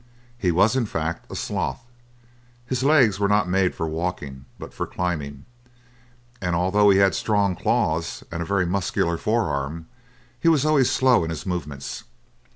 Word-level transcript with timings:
He 0.35 0.51
was 0.51 0.75
in 0.75 0.87
fact 0.87 1.31
a 1.31 1.35
sloth; 1.35 1.85
his 2.65 2.81
legs 2.83 3.19
were 3.19 3.27
not 3.27 3.47
made 3.47 3.75
for 3.75 3.87
walking, 3.87 4.45
but 4.57 4.73
for 4.73 4.87
climbing, 4.87 5.45
and 6.41 6.55
although 6.55 6.89
he 6.89 6.97
had 6.97 7.13
strong 7.13 7.55
claws 7.55 8.23
and 8.31 8.41
a 8.41 8.45
very 8.45 8.65
muscular 8.65 9.17
forearm, 9.19 9.85
he 10.39 10.47
was 10.49 10.65
always 10.65 10.89
slow 10.89 11.23
in 11.23 11.29
his 11.29 11.45
movements. 11.45 12.05